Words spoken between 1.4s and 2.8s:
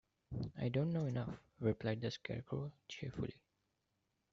replied the Scarecrow,